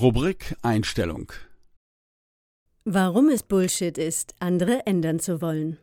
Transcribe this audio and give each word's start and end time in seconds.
Rubrik 0.00 0.54
Einstellung 0.62 1.32
Warum 2.84 3.30
es 3.30 3.42
Bullshit 3.42 3.98
ist, 3.98 4.36
andere 4.38 4.86
ändern 4.86 5.18
zu 5.18 5.42
wollen. 5.42 5.76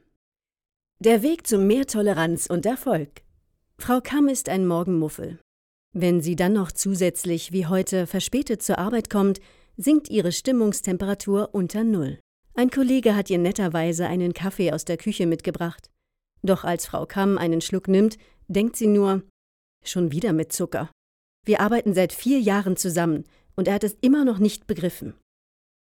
Der 1.00 1.22
Weg 1.22 1.46
zu 1.46 1.58
mehr 1.58 1.86
Toleranz 1.86 2.46
und 2.46 2.66
Erfolg. 2.66 3.24
Frau 3.78 4.00
Kamm 4.02 4.30
ist 4.30 4.48
ein 4.48 4.68
Morgenmuffel. 4.68 5.38
Wenn 5.92 6.22
sie 6.22 6.38
dann 6.38 6.54
noch 6.54 6.72
zusätzlich 6.72 7.52
wie 7.52 7.66
heute 7.66 8.08
verspätet 8.08 8.64
zur 8.64 8.78
Arbeit 8.80 9.10
kommt, 9.10 9.42
sinkt 9.76 10.10
ihre 10.10 10.32
Stimmungstemperatur 10.32 11.50
unter 11.52 11.84
Null. 11.84 12.18
Ein 12.54 12.70
Kollege 12.70 13.18
hat 13.18 13.30
ihr 13.30 13.40
netterweise 13.40 14.08
einen 14.08 14.34
Kaffee 14.34 14.72
aus 14.72 14.86
der 14.86 14.96
Küche 14.96 15.26
mitgebracht. 15.26 15.90
Doch 16.42 16.64
als 16.64 16.86
Frau 16.86 17.06
Kamm 17.06 17.38
einen 17.38 17.60
Schluck 17.60 17.90
nimmt, 17.90 18.18
denkt 18.48 18.78
sie 18.78 18.88
nur, 18.88 19.24
schon 19.84 20.14
wieder 20.14 20.32
mit 20.32 20.54
Zucker. 20.54 20.90
Wir 21.44 21.60
arbeiten 21.60 21.94
seit 21.94 22.14
vier 22.14 22.40
Jahren 22.40 22.78
zusammen 22.78 23.26
und 23.56 23.68
er 23.68 23.76
hat 23.76 23.84
es 23.84 23.98
immer 24.02 24.26
noch 24.26 24.40
nicht 24.40 24.68
begriffen. 24.68 25.14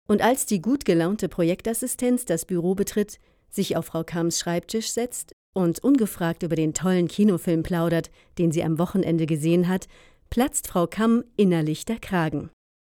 Und 0.06 0.22
als 0.22 0.46
die 0.46 0.62
gut 0.62 0.84
gelaunte 0.84 1.28
Projektassistenz 1.28 2.24
das 2.24 2.46
Büro 2.46 2.74
betritt, 2.74 3.18
sich 3.50 3.76
auf 3.76 3.86
Frau 3.86 4.04
Kamms 4.04 4.38
Schreibtisch 4.38 4.90
setzt 4.90 5.32
und 5.54 5.82
ungefragt 5.82 6.42
über 6.42 6.56
den 6.56 6.74
tollen 6.74 7.08
Kinofilm 7.08 7.62
plaudert, 7.62 8.10
den 8.38 8.52
sie 8.52 8.62
am 8.62 8.78
Wochenende 8.78 9.26
gesehen 9.26 9.68
hat, 9.68 9.88
platzt 10.30 10.68
Frau 10.68 10.86
Kamm 10.86 11.24
innerlich 11.36 11.84
der 11.84 11.98
Kragen. 11.98 12.50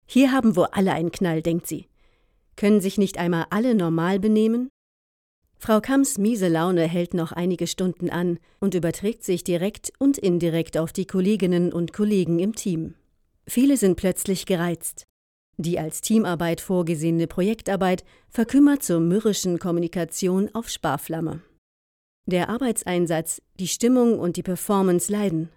Hier 0.07 0.33
haben 0.33 0.57
wohl 0.57 0.69
alle 0.73 0.93
einen 0.93 1.13
Knall, 1.13 1.43
denkt 1.43 1.67
sie. 1.67 1.87
Können 2.57 2.81
sich 2.81 2.99
nicht 2.99 3.19
einmal 3.19 3.47
alle 3.51 3.75
normal 3.75 4.19
benehmen? 4.19 4.69
Frau 5.59 5.81
Kamms 5.81 6.19
miese 6.19 6.49
Laune 6.49 6.87
hält 6.87 7.15
noch 7.15 7.33
einige 7.33 7.67
Stunden 7.67 8.11
an 8.11 8.39
und 8.61 8.75
überträgt 8.75 9.25
sich 9.25 9.45
direkt 9.45 9.93
und 9.99 10.17
indirekt 10.17 10.79
auf 10.79 10.93
die 10.93 11.07
Kolleginnen 11.07 11.73
und 11.73 11.93
Kollegen 11.93 12.39
im 12.39 12.55
Team. 12.55 12.95
Viele 13.49 13.79
sind 13.79 13.97
plötzlich 13.97 14.45
gereizt. 14.45 15.07
Die 15.57 15.79
als 15.79 16.03
Teamarbeit 16.03 16.61
vorgesehene 16.61 17.27
Projektarbeit 17.27 18.05
verkümmert 18.29 18.83
zur 18.83 19.01
mürrischen 19.01 19.59
Kommunikation 19.59 20.51
auf 20.53 20.69
Sparflamme. 20.69 21.43
Der 22.27 22.51
Arbeitseinsatz, 22.51 23.41
die 23.59 23.67
Stimmung 23.67 24.19
und 24.19 24.37
die 24.37 24.43
Performance 24.43 25.11
leiden. 25.11 25.49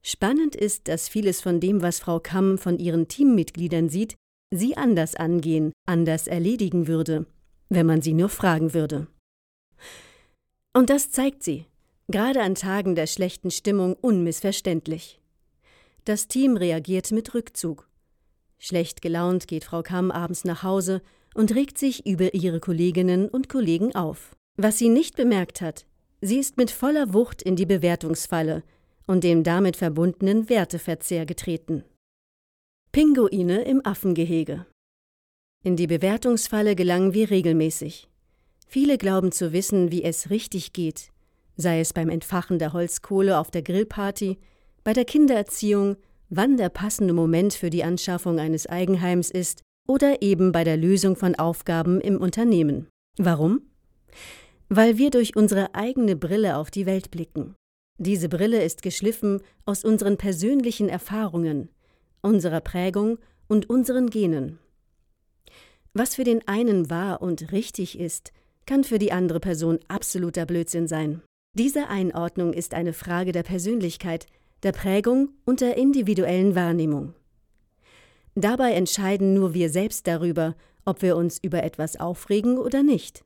Spannend 0.00 0.54
ist, 0.54 0.86
dass 0.86 1.08
vieles 1.08 1.40
von 1.40 1.58
dem, 1.58 1.82
was 1.82 1.98
Frau 1.98 2.20
Kamm 2.20 2.56
von 2.56 2.78
ihren 2.78 3.08
Teammitgliedern 3.08 3.88
sieht, 3.88 4.14
sie 4.54 4.76
anders 4.76 5.16
angehen, 5.16 5.72
anders 5.86 6.28
erledigen 6.28 6.86
würde, 6.86 7.26
wenn 7.68 7.86
man 7.86 8.00
sie 8.00 8.14
nur 8.14 8.28
fragen 8.28 8.72
würde. 8.72 9.08
Und 10.72 10.88
das 10.88 11.10
zeigt 11.10 11.42
sie, 11.42 11.66
gerade 12.06 12.42
an 12.42 12.54
Tagen 12.54 12.94
der 12.94 13.08
schlechten 13.08 13.50
Stimmung 13.50 13.94
unmissverständlich. 13.94 15.20
Das 16.06 16.28
Team 16.28 16.56
reagiert 16.56 17.10
mit 17.10 17.34
Rückzug. 17.34 17.88
Schlecht 18.58 19.02
gelaunt 19.02 19.48
geht 19.48 19.64
Frau 19.64 19.82
Kamm 19.82 20.12
abends 20.12 20.44
nach 20.44 20.62
Hause 20.62 21.02
und 21.34 21.52
regt 21.56 21.78
sich 21.78 22.06
über 22.06 22.32
ihre 22.32 22.60
Kolleginnen 22.60 23.28
und 23.28 23.48
Kollegen 23.48 23.92
auf. 23.96 24.36
Was 24.56 24.78
sie 24.78 24.88
nicht 24.88 25.16
bemerkt 25.16 25.60
hat, 25.60 25.84
sie 26.20 26.38
ist 26.38 26.58
mit 26.58 26.70
voller 26.70 27.12
Wucht 27.12 27.42
in 27.42 27.56
die 27.56 27.66
Bewertungsfalle 27.66 28.62
und 29.08 29.24
dem 29.24 29.42
damit 29.42 29.76
verbundenen 29.76 30.48
Werteverzehr 30.48 31.26
getreten. 31.26 31.82
Pinguine 32.92 33.62
im 33.62 33.84
Affengehege. 33.84 34.64
In 35.64 35.74
die 35.74 35.88
Bewertungsfalle 35.88 36.76
gelangen 36.76 37.14
wir 37.14 37.30
regelmäßig. 37.30 38.08
Viele 38.68 38.96
glauben 38.96 39.32
zu 39.32 39.52
wissen, 39.52 39.90
wie 39.90 40.04
es 40.04 40.30
richtig 40.30 40.72
geht, 40.72 41.10
sei 41.56 41.80
es 41.80 41.92
beim 41.92 42.10
Entfachen 42.10 42.60
der 42.60 42.72
Holzkohle 42.72 43.40
auf 43.40 43.50
der 43.50 43.62
Grillparty, 43.62 44.38
bei 44.86 44.92
der 44.92 45.04
Kindererziehung, 45.04 45.96
wann 46.28 46.56
der 46.56 46.68
passende 46.68 47.12
Moment 47.12 47.54
für 47.54 47.70
die 47.70 47.82
Anschaffung 47.82 48.38
eines 48.38 48.68
Eigenheims 48.68 49.32
ist 49.32 49.62
oder 49.88 50.22
eben 50.22 50.52
bei 50.52 50.62
der 50.62 50.76
Lösung 50.76 51.16
von 51.16 51.34
Aufgaben 51.34 52.00
im 52.00 52.18
Unternehmen. 52.18 52.86
Warum? 53.18 53.62
Weil 54.68 54.96
wir 54.96 55.10
durch 55.10 55.34
unsere 55.34 55.74
eigene 55.74 56.14
Brille 56.14 56.56
auf 56.56 56.70
die 56.70 56.86
Welt 56.86 57.10
blicken. 57.10 57.56
Diese 57.98 58.28
Brille 58.28 58.62
ist 58.62 58.82
geschliffen 58.82 59.42
aus 59.64 59.82
unseren 59.82 60.18
persönlichen 60.18 60.88
Erfahrungen, 60.88 61.68
unserer 62.22 62.60
Prägung 62.60 63.18
und 63.48 63.68
unseren 63.68 64.08
Genen. 64.08 64.60
Was 65.94 66.14
für 66.14 66.22
den 66.22 66.46
einen 66.46 66.90
wahr 66.90 67.22
und 67.22 67.50
richtig 67.50 67.98
ist, 67.98 68.32
kann 68.66 68.84
für 68.84 69.00
die 69.00 69.10
andere 69.10 69.40
Person 69.40 69.80
absoluter 69.88 70.46
Blödsinn 70.46 70.86
sein. 70.86 71.22
Diese 71.54 71.88
Einordnung 71.88 72.52
ist 72.52 72.72
eine 72.72 72.92
Frage 72.92 73.32
der 73.32 73.42
Persönlichkeit, 73.42 74.28
der 74.62 74.72
Prägung 74.72 75.30
und 75.44 75.60
der 75.60 75.76
individuellen 75.76 76.54
Wahrnehmung. 76.54 77.14
Dabei 78.34 78.72
entscheiden 78.72 79.34
nur 79.34 79.54
wir 79.54 79.70
selbst 79.70 80.06
darüber, 80.06 80.54
ob 80.84 81.02
wir 81.02 81.16
uns 81.16 81.38
über 81.38 81.62
etwas 81.62 81.98
aufregen 81.98 82.58
oder 82.58 82.82
nicht. 82.82 83.24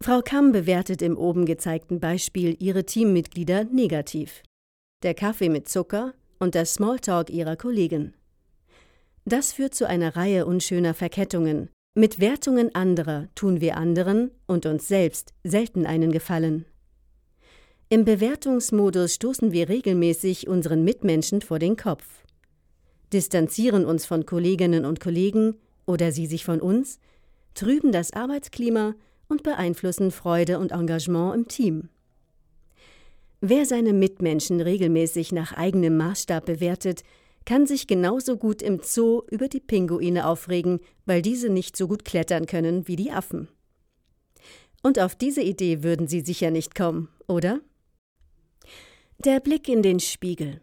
Frau 0.00 0.20
Kamm 0.22 0.52
bewertet 0.52 1.02
im 1.02 1.16
oben 1.16 1.46
gezeigten 1.46 2.00
Beispiel 2.00 2.56
ihre 2.58 2.84
Teammitglieder 2.84 3.64
negativ. 3.64 4.42
Der 5.02 5.14
Kaffee 5.14 5.48
mit 5.48 5.68
Zucker, 5.68 6.14
und 6.38 6.54
der 6.54 6.66
Smalltalk 6.66 7.30
ihrer 7.30 7.56
Kollegen. 7.56 8.14
Das 9.24 9.52
führt 9.52 9.74
zu 9.74 9.88
einer 9.88 10.16
Reihe 10.16 10.46
unschöner 10.46 10.94
Verkettungen. 10.94 11.70
Mit 11.94 12.20
Wertungen 12.20 12.74
anderer 12.74 13.28
tun 13.34 13.60
wir 13.60 13.76
anderen 13.76 14.30
und 14.46 14.66
uns 14.66 14.88
selbst 14.88 15.32
selten 15.44 15.86
einen 15.86 16.12
Gefallen. 16.12 16.66
Im 17.94 18.04
Bewertungsmodus 18.04 19.14
stoßen 19.14 19.52
wir 19.52 19.68
regelmäßig 19.68 20.48
unseren 20.48 20.82
Mitmenschen 20.82 21.42
vor 21.42 21.60
den 21.60 21.76
Kopf, 21.76 22.04
distanzieren 23.12 23.84
uns 23.84 24.04
von 24.04 24.26
Kolleginnen 24.26 24.84
und 24.84 24.98
Kollegen 24.98 25.54
oder 25.86 26.10
sie 26.10 26.26
sich 26.26 26.44
von 26.44 26.60
uns, 26.60 26.98
trüben 27.54 27.92
das 27.92 28.12
Arbeitsklima 28.12 28.96
und 29.28 29.44
beeinflussen 29.44 30.10
Freude 30.10 30.58
und 30.58 30.72
Engagement 30.72 31.36
im 31.36 31.46
Team. 31.46 31.88
Wer 33.40 33.64
seine 33.64 33.92
Mitmenschen 33.92 34.60
regelmäßig 34.60 35.30
nach 35.30 35.52
eigenem 35.52 35.96
Maßstab 35.96 36.46
bewertet, 36.46 37.04
kann 37.44 37.64
sich 37.64 37.86
genauso 37.86 38.36
gut 38.36 38.60
im 38.60 38.80
Zoo 38.82 39.22
über 39.30 39.46
die 39.46 39.60
Pinguine 39.60 40.26
aufregen, 40.26 40.80
weil 41.06 41.22
diese 41.22 41.48
nicht 41.48 41.76
so 41.76 41.86
gut 41.86 42.04
klettern 42.04 42.46
können 42.46 42.88
wie 42.88 42.96
die 42.96 43.12
Affen. 43.12 43.46
Und 44.82 44.98
auf 44.98 45.14
diese 45.14 45.42
Idee 45.42 45.84
würden 45.84 46.08
Sie 46.08 46.22
sicher 46.22 46.50
nicht 46.50 46.74
kommen, 46.74 47.08
oder? 47.28 47.60
Der 49.24 49.40
Blick 49.40 49.68
in 49.68 49.82
den 49.82 50.00
Spiegel. 50.00 50.60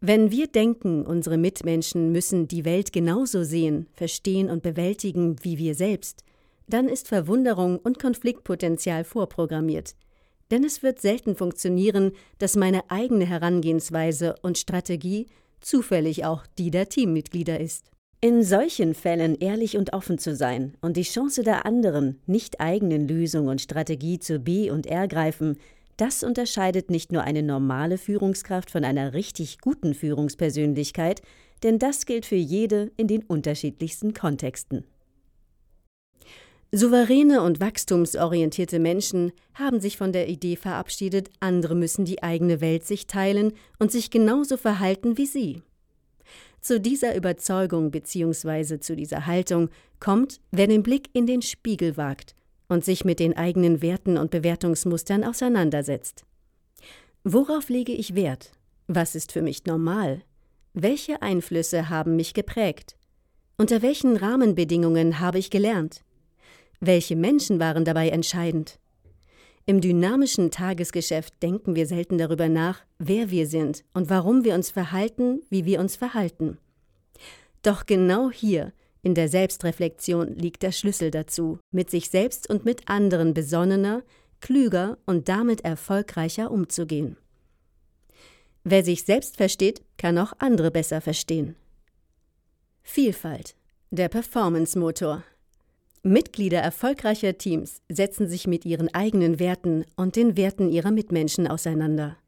Wenn 0.00 0.30
wir 0.30 0.46
denken, 0.48 1.06
unsere 1.06 1.38
Mitmenschen 1.38 2.12
müssen 2.12 2.46
die 2.46 2.64
Welt 2.64 2.92
genauso 2.92 3.42
sehen, 3.42 3.88
verstehen 3.92 4.50
und 4.50 4.62
bewältigen 4.62 5.36
wie 5.42 5.58
wir 5.58 5.74
selbst, 5.74 6.24
dann 6.68 6.88
ist 6.88 7.08
Verwunderung 7.08 7.78
und 7.78 7.98
Konfliktpotenzial 7.98 9.04
vorprogrammiert– 9.04 9.94
denn 10.50 10.64
es 10.64 10.82
wird 10.82 11.00
selten 11.00 11.36
funktionieren, 11.36 12.12
dass 12.38 12.56
meine 12.56 12.90
eigene 12.90 13.26
Herangehensweise 13.26 14.34
und 14.42 14.58
Strategie 14.58 15.26
zufällig 15.60 16.24
auch 16.24 16.46
die 16.58 16.70
der 16.70 16.88
Teammitglieder 16.88 17.60
ist. 17.60 17.90
In 18.20 18.42
solchen 18.42 18.94
Fällen 18.94 19.36
ehrlich 19.36 19.76
und 19.76 19.92
offen 19.92 20.18
zu 20.18 20.34
sein 20.34 20.76
und 20.80 20.96
die 20.96 21.02
Chance 21.02 21.42
der 21.42 21.66
anderen, 21.66 22.20
nicht 22.26 22.60
eigenen 22.60 23.06
Lösung 23.06 23.46
und 23.46 23.60
Strategie 23.60 24.18
zu 24.18 24.40
B 24.40 24.70
und 24.70 24.86
R 24.86 25.06
greifen, 25.06 25.58
das 25.98 26.22
unterscheidet 26.22 26.90
nicht 26.90 27.12
nur 27.12 27.24
eine 27.24 27.42
normale 27.42 27.98
Führungskraft 27.98 28.70
von 28.70 28.84
einer 28.84 29.14
richtig 29.14 29.60
guten 29.60 29.94
Führungspersönlichkeit, 29.94 31.22
denn 31.64 31.78
das 31.78 32.06
gilt 32.06 32.24
für 32.24 32.36
jede 32.36 32.92
in 32.96 33.08
den 33.08 33.24
unterschiedlichsten 33.24 34.14
Kontexten. 34.14 34.84
Souveräne 36.70 37.42
und 37.42 37.60
wachstumsorientierte 37.60 38.78
Menschen 38.78 39.32
haben 39.54 39.80
sich 39.80 39.96
von 39.96 40.12
der 40.12 40.28
Idee 40.28 40.54
verabschiedet, 40.54 41.30
andere 41.40 41.74
müssen 41.74 42.04
die 42.04 42.22
eigene 42.22 42.60
Welt 42.60 42.84
sich 42.84 43.06
teilen 43.06 43.52
und 43.78 43.90
sich 43.90 44.10
genauso 44.10 44.56
verhalten 44.56 45.18
wie 45.18 45.26
sie. 45.26 45.62
Zu 46.60 46.80
dieser 46.80 47.16
Überzeugung 47.16 47.90
bzw. 47.90 48.78
zu 48.78 48.94
dieser 48.94 49.26
Haltung 49.26 49.70
kommt, 49.98 50.40
wer 50.52 50.66
den 50.66 50.82
Blick 50.82 51.08
in 51.12 51.26
den 51.26 51.42
Spiegel 51.42 51.96
wagt 51.96 52.36
und 52.68 52.84
sich 52.84 53.04
mit 53.04 53.18
den 53.20 53.36
eigenen 53.36 53.82
Werten 53.82 54.16
und 54.16 54.30
Bewertungsmustern 54.30 55.24
auseinandersetzt. 55.24 56.24
Worauf 57.24 57.68
lege 57.68 57.92
ich 57.92 58.14
Wert? 58.14 58.52
Was 58.86 59.14
ist 59.14 59.32
für 59.32 59.42
mich 59.42 59.66
normal? 59.66 60.22
Welche 60.74 61.22
Einflüsse 61.22 61.88
haben 61.88 62.16
mich 62.16 62.34
geprägt? 62.34 62.96
Unter 63.56 63.82
welchen 63.82 64.16
Rahmenbedingungen 64.16 65.18
habe 65.18 65.38
ich 65.38 65.50
gelernt? 65.50 66.04
Welche 66.80 67.16
Menschen 67.16 67.58
waren 67.58 67.84
dabei 67.84 68.10
entscheidend? 68.10 68.78
Im 69.66 69.80
dynamischen 69.80 70.50
Tagesgeschäft 70.50 71.42
denken 71.42 71.74
wir 71.74 71.86
selten 71.86 72.16
darüber 72.16 72.48
nach, 72.48 72.80
wer 72.98 73.30
wir 73.30 73.46
sind 73.46 73.84
und 73.92 74.08
warum 74.08 74.44
wir 74.44 74.54
uns 74.54 74.70
verhalten, 74.70 75.42
wie 75.50 75.66
wir 75.66 75.80
uns 75.80 75.96
verhalten. 75.96 76.56
Doch 77.62 77.84
genau 77.84 78.30
hier, 78.30 78.72
in 79.08 79.14
der 79.14 79.30
Selbstreflexion, 79.30 80.36
liegt 80.36 80.62
der 80.62 80.70
Schlüssel 80.70 81.10
dazu, 81.10 81.58
mit 81.70 81.88
sich 81.88 82.10
selbst 82.10 82.50
und 82.50 82.66
mit 82.66 82.90
anderen 82.90 83.32
besonnener, 83.32 84.02
klüger 84.42 84.98
und 85.06 85.30
damit 85.30 85.62
erfolgreicher 85.62 86.50
umzugehen. 86.50 87.16
Wer 88.64 88.84
sich 88.84 89.04
selbst 89.04 89.38
versteht, 89.38 89.80
kann 89.96 90.18
auch 90.18 90.34
andere 90.40 90.70
besser 90.70 91.00
verstehen. 91.00 91.56
Vielfalt, 92.82 93.56
der 93.90 94.10
Performance-Motor. 94.10 95.24
Mitglieder 96.02 96.58
erfolgreicher 96.58 97.38
Teams 97.38 97.80
setzen 97.88 98.28
sich 98.28 98.46
mit 98.46 98.66
ihren 98.66 98.92
eigenen 98.92 99.38
Werten 99.38 99.86
und 99.96 100.16
den 100.16 100.36
Werten 100.36 100.68
ihrer 100.68 100.90
Mitmenschen 100.90 101.46
auseinander. 101.46 102.18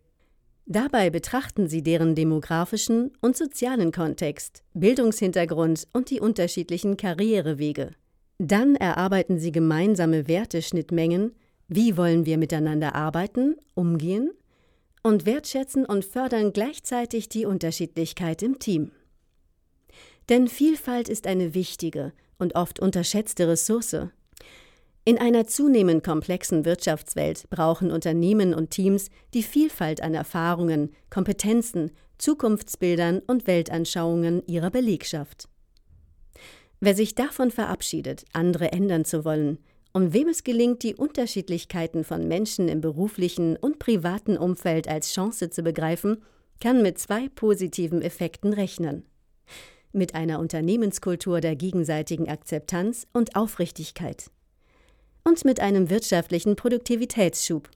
Dabei 0.71 1.11
betrachten 1.11 1.67
sie 1.67 1.83
deren 1.83 2.15
demografischen 2.15 3.11
und 3.21 3.37
sozialen 3.37 3.91
Kontext, 3.91 4.63
Bildungshintergrund 4.73 5.89
und 5.93 6.11
die 6.11 6.21
unterschiedlichen 6.21 6.97
Karrierewege. 6.97 7.91
Dann 8.39 8.77
erarbeiten 8.77 9.41
sie 9.41 9.51
gemeinsame 9.51 10.29
Werteschnittmengen, 10.29 11.35
wie 11.67 11.97
wollen 11.97 12.25
wir 12.25 12.39
miteinander 12.39 12.95
arbeiten, 12.95 13.57
umgehen 13.75 14.31
und 15.03 15.27
wertschätzen 15.27 15.85
und 15.85 16.05
fördern 16.05 16.53
gleichzeitig 16.53 17.29
die 17.29 17.47
Unterschiedlichkeit 17.47 18.41
im 18.41 18.61
Team. 18.61 18.93
Denn 20.29 20.47
Vielfalt 20.47 21.09
ist 21.09 21.27
eine 21.27 21.53
wichtige 21.53 22.13
und 22.39 22.55
oft 22.55 22.79
unterschätzte 22.79 23.49
Ressource. 23.49 23.97
In 25.05 25.19
einer 25.19 25.47
zunehmend 25.47 26.05
komplexen 26.05 26.65
Wirtschaftswelt 26.65 27.49
brauchen 27.49 27.91
Unternehmen 27.91 28.53
und 28.53 28.71
Teams 28.71 29.11
die 29.33 29.43
Vielfalt 29.43 30.03
an 30.03 30.15
Erfahrungen, 30.15 30.91
Kompetenzen, 31.09 31.93
Zukunftsbildern 32.19 33.21
und 33.21 33.47
Weltanschauungen 33.47 34.47
ihrer 34.47 34.71
Belegschaft. 34.71 35.49
Wer 36.81 36.95
sich 36.95 37.15
davon 37.15 37.51
verabschiedet, 37.51 38.25
andere 38.33 38.73
ändern 38.73 39.05
zu 39.05 39.25
wollen, 39.25 39.59
und 39.93 40.13
wem 40.13 40.29
es 40.29 40.45
gelingt, 40.45 40.85
die 40.85 40.95
Unterschiedlichkeiten 40.95 42.05
von 42.05 42.29
Menschen 42.29 42.69
im 42.69 42.81
beruflichen 42.81 43.57
und 43.57 43.81
privaten 43.81 44.37
Umfeld 44.37 44.87
als 44.87 45.13
Chance 45.13 45.51
zu 45.51 45.63
begreifen, 45.63 46.23
kann 46.61 46.83
mit 46.83 46.99
zwei 46.99 47.29
positiven 47.29 48.01
Effekten 48.01 48.53
rechnen 48.53 49.05
mit 49.93 50.15
einer 50.15 50.39
Unternehmenskultur 50.39 51.41
der 51.41 51.57
gegenseitigen 51.57 52.29
Akzeptanz 52.29 53.07
und 53.13 53.37
Aufrichtigkeit 53.37 54.31
und 55.31 55.45
mit 55.45 55.61
einem 55.61 55.91
wirtschaftlichen 55.91 56.57
Produktivitätsschub. 56.57 57.71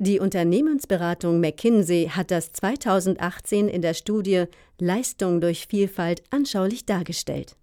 Die 0.00 0.18
Unternehmensberatung 0.18 1.40
McKinsey 1.40 2.10
hat 2.12 2.32
das 2.32 2.52
2018 2.52 3.68
in 3.68 3.82
der 3.82 3.94
Studie 3.94 4.46
Leistung 4.80 5.40
durch 5.40 5.68
Vielfalt 5.68 6.24
anschaulich 6.30 6.86
dargestellt. 6.86 7.54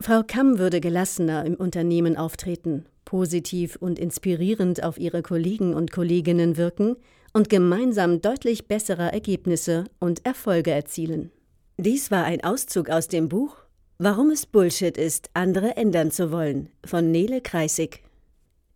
Frau 0.00 0.22
Kamm 0.26 0.58
würde 0.58 0.80
gelassener 0.80 1.44
im 1.44 1.54
Unternehmen 1.54 2.16
auftreten, 2.16 2.86
positiv 3.04 3.76
und 3.76 3.98
inspirierend 3.98 4.82
auf 4.82 4.98
ihre 4.98 5.20
Kollegen 5.20 5.74
und 5.74 5.92
Kolleginnen 5.92 6.56
wirken 6.56 6.96
und 7.34 7.50
gemeinsam 7.50 8.22
deutlich 8.22 8.68
bessere 8.68 9.12
Ergebnisse 9.12 9.84
und 10.00 10.24
Erfolge 10.24 10.70
erzielen. 10.70 11.30
Dies 11.76 12.10
war 12.10 12.24
ein 12.24 12.42
Auszug 12.42 12.88
aus 12.88 13.08
dem 13.08 13.28
Buch 13.28 13.56
Warum 13.98 14.30
es 14.30 14.46
Bullshit 14.46 14.96
ist, 14.96 15.28
andere 15.34 15.76
ändern 15.76 16.10
zu 16.10 16.32
wollen 16.32 16.70
von 16.84 17.10
Nele 17.10 17.42
Kreisig. 17.42 18.02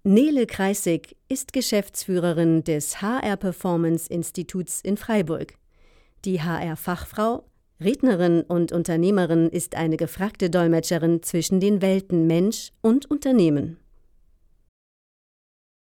Nele 0.08 0.46
Kreisig 0.46 1.16
ist 1.28 1.52
Geschäftsführerin 1.52 2.62
des 2.62 3.02
HR 3.02 3.36
Performance 3.36 4.08
Instituts 4.08 4.80
in 4.80 4.96
Freiburg. 4.96 5.54
Die 6.24 6.40
HR-Fachfrau, 6.40 7.42
Rednerin 7.80 8.42
und 8.42 8.70
Unternehmerin 8.70 9.48
ist 9.48 9.74
eine 9.74 9.96
gefragte 9.96 10.48
Dolmetscherin 10.48 11.24
zwischen 11.24 11.58
den 11.58 11.82
Welten 11.82 12.28
Mensch 12.28 12.70
und 12.82 13.10
Unternehmen. 13.10 13.78